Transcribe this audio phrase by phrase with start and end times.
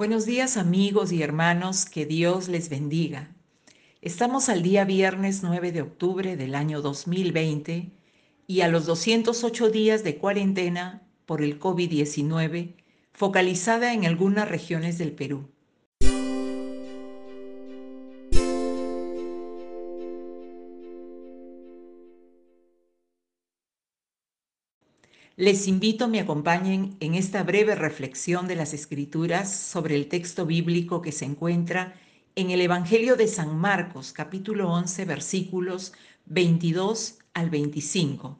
[0.00, 3.36] Buenos días amigos y hermanos, que Dios les bendiga.
[4.00, 7.92] Estamos al día viernes 9 de octubre del año 2020
[8.46, 12.76] y a los 208 días de cuarentena por el COVID-19
[13.12, 15.50] focalizada en algunas regiones del Perú.
[25.36, 30.44] Les invito a me acompañen en esta breve reflexión de las Escrituras sobre el texto
[30.44, 31.94] bíblico que se encuentra
[32.34, 35.92] en el Evangelio de San Marcos, capítulo 11, versículos
[36.26, 38.38] 22 al 25.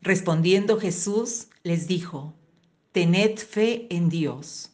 [0.00, 2.34] Respondiendo Jesús les dijo,
[2.92, 4.70] Tened fe en Dios,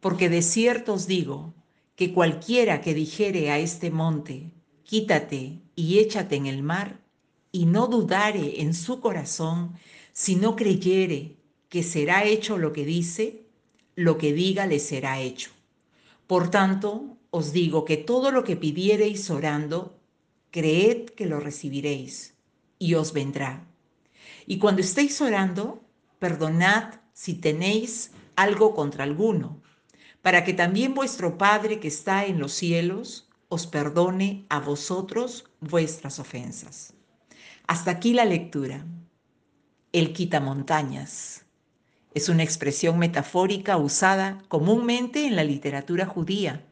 [0.00, 1.52] porque de cierto os digo
[1.96, 4.52] que cualquiera que dijere a este monte,
[4.84, 7.00] quítate y échate en el mar,
[7.52, 9.76] y no dudare en su corazón,
[10.14, 11.36] si no creyere
[11.68, 13.48] que será hecho lo que dice,
[13.96, 15.50] lo que diga le será hecho.
[16.28, 19.98] Por tanto, os digo que todo lo que pidiereis orando,
[20.52, 22.34] creed que lo recibiréis
[22.78, 23.66] y os vendrá.
[24.46, 25.82] Y cuando estéis orando,
[26.20, 29.60] perdonad si tenéis algo contra alguno,
[30.22, 36.20] para que también vuestro Padre que está en los cielos os perdone a vosotros vuestras
[36.20, 36.94] ofensas.
[37.66, 38.86] Hasta aquí la lectura
[39.94, 41.44] el quitamontañas.
[42.14, 46.66] Es una expresión metafórica usada comúnmente en la literatura judía,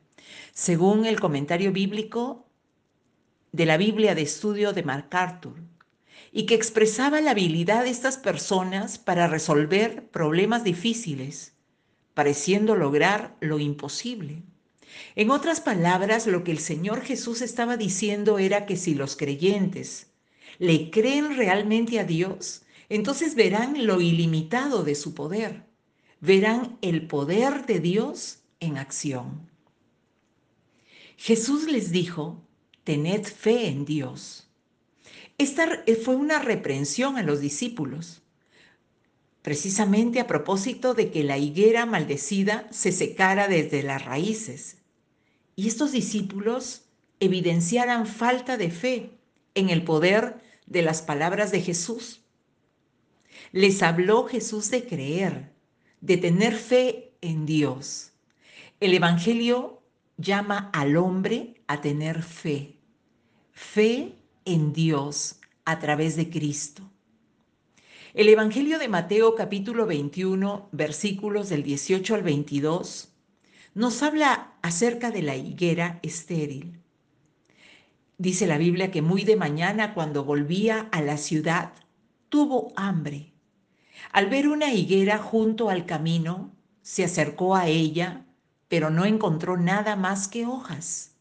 [0.52, 2.48] según el comentario bíblico
[3.52, 5.54] de la Biblia de estudio de MacArthur,
[6.32, 11.54] y que expresaba la habilidad de estas personas para resolver problemas difíciles,
[12.14, 14.42] pareciendo lograr lo imposible.
[15.14, 20.08] En otras palabras, lo que el Señor Jesús estaba diciendo era que si los creyentes
[20.58, 22.62] le creen realmente a Dios,
[22.94, 25.64] entonces verán lo ilimitado de su poder,
[26.20, 29.48] verán el poder de Dios en acción.
[31.16, 32.46] Jesús les dijo,
[32.84, 34.50] tened fe en Dios.
[35.38, 38.20] Esta fue una reprensión a los discípulos,
[39.40, 44.76] precisamente a propósito de que la higuera maldecida se secara desde las raíces.
[45.56, 46.82] Y estos discípulos
[47.20, 49.12] evidenciaran falta de fe
[49.54, 52.21] en el poder de las palabras de Jesús
[53.52, 55.52] les habló Jesús de creer,
[56.00, 58.12] de tener fe en Dios.
[58.80, 59.82] El Evangelio
[60.16, 62.78] llama al hombre a tener fe,
[63.52, 64.14] fe
[64.46, 66.82] en Dios a través de Cristo.
[68.14, 73.12] El Evangelio de Mateo capítulo 21 versículos del 18 al 22
[73.74, 76.80] nos habla acerca de la higuera estéril.
[78.16, 81.72] Dice la Biblia que muy de mañana cuando volvía a la ciudad
[82.28, 83.31] tuvo hambre
[84.10, 86.52] al ver una higuera junto al camino,
[86.82, 88.26] se acercó a ella,
[88.68, 91.12] pero no encontró nada más que hojas.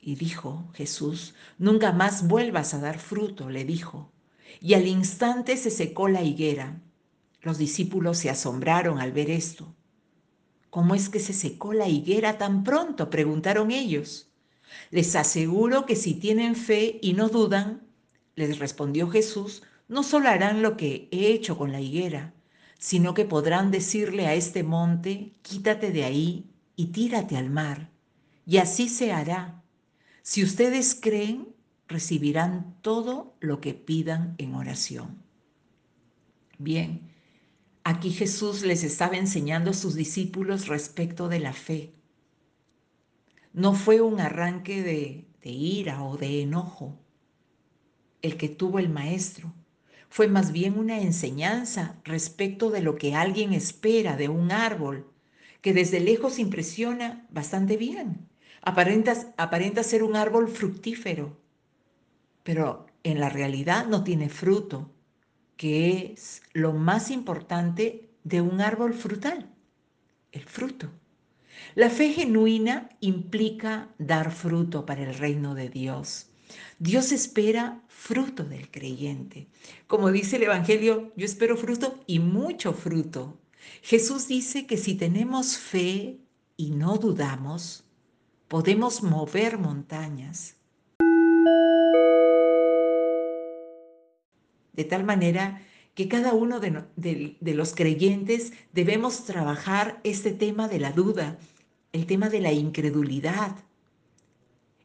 [0.00, 4.10] Y dijo Jesús, nunca más vuelvas a dar fruto, le dijo.
[4.60, 6.80] Y al instante se secó la higuera.
[7.42, 9.74] Los discípulos se asombraron al ver esto.
[10.70, 13.10] ¿Cómo es que se secó la higuera tan pronto?
[13.10, 14.30] preguntaron ellos.
[14.90, 17.86] Les aseguro que si tienen fe y no dudan,
[18.34, 22.34] les respondió Jesús, no solo harán lo que he hecho con la higuera,
[22.78, 27.90] sino que podrán decirle a este monte, quítate de ahí y tírate al mar.
[28.46, 29.62] Y así se hará.
[30.22, 31.48] Si ustedes creen,
[31.88, 35.22] recibirán todo lo que pidan en oración.
[36.58, 37.10] Bien,
[37.82, 41.94] aquí Jesús les estaba enseñando a sus discípulos respecto de la fe.
[43.52, 46.98] No fue un arranque de, de ira o de enojo
[48.22, 49.52] el que tuvo el maestro,
[50.08, 55.10] fue más bien una enseñanza respecto de lo que alguien espera de un árbol,
[55.60, 58.28] que desde lejos impresiona bastante bien.
[58.62, 61.38] Aparenta, aparenta ser un árbol fructífero,
[62.42, 64.90] pero en la realidad no tiene fruto,
[65.56, 69.50] que es lo más importante de un árbol frutal,
[70.32, 70.90] el fruto.
[71.74, 76.30] La fe genuina implica dar fruto para el reino de Dios.
[76.78, 79.48] Dios espera fruto del creyente.
[79.86, 83.38] Como dice el Evangelio, yo espero fruto y mucho fruto.
[83.82, 86.18] Jesús dice que si tenemos fe
[86.56, 87.84] y no dudamos,
[88.48, 90.56] podemos mover montañas.
[94.72, 95.60] De tal manera
[95.94, 96.84] que cada uno de,
[97.40, 101.38] de, los creyentes debemos trabajar este tema de la duda,
[101.92, 103.56] el tema de la incredulidad,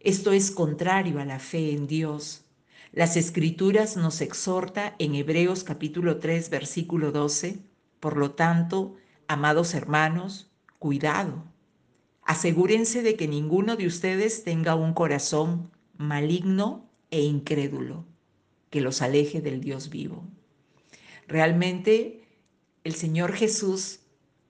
[0.04, 2.44] esto es contrario a la fe en Dios.
[2.92, 7.60] Las escrituras nos exhorta en Hebreos capítulo 3 versículo 12,
[8.02, 8.98] por lo tanto,
[9.30, 11.46] amados hermanos, cuidado.
[12.22, 18.06] Asegúrense de que ninguno de ustedes tenga un corazón maligno e incrédulo
[18.70, 20.26] que los aleje del Dios vivo.
[21.30, 22.28] Realmente
[22.84, 24.02] el Señor Jesús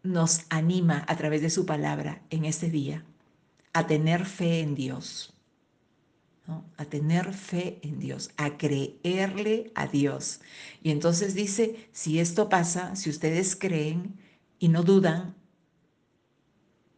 [0.02, 3.06] nos anima a través de su palabra en este día
[3.74, 5.34] a tener fe en Dios,
[6.48, 10.42] a tener fe en Dios, a creerle a Dios.
[10.82, 14.20] Y entonces dice, si esto pasa, si ustedes creen
[14.60, 15.36] y no dudan,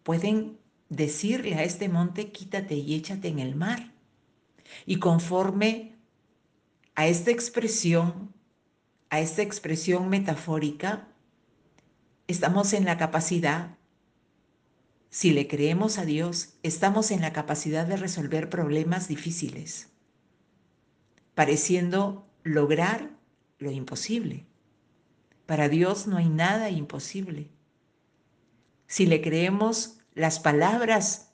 [0.03, 0.57] pueden
[0.89, 3.91] decirle a este monte, quítate y échate en el mar.
[4.85, 5.95] Y conforme
[6.95, 8.33] a esta expresión,
[9.09, 11.07] a esta expresión metafórica,
[12.27, 13.77] estamos en la capacidad,
[15.15, 19.87] si le creemos a Dios, estamos en la capacidad de resolver problemas difíciles,
[21.33, 23.11] pareciendo lograr
[23.57, 24.45] lo imposible.
[25.45, 27.49] Para Dios no hay nada imposible.
[28.87, 31.31] Si le creemos las palabras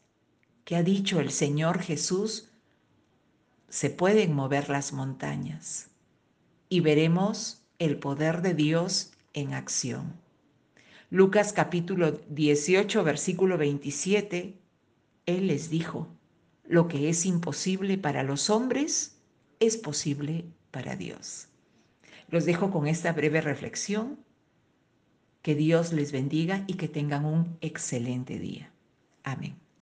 [0.64, 2.52] que ha dicho el Señor Jesús,
[3.68, 5.90] se pueden mover las montañas
[6.70, 10.21] y veremos el poder de Dios en acción.
[11.14, 14.58] Lucas capítulo 18, versículo 27,
[15.26, 16.08] Él les dijo,
[16.64, 19.18] lo que es imposible para los hombres
[19.60, 21.50] es posible para Dios.
[22.30, 24.20] Los dejo con esta breve reflexión.
[25.42, 28.72] Que Dios les bendiga y que tengan un excelente día.
[29.24, 29.58] Amén.